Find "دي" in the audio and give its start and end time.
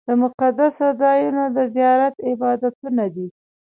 3.15-3.27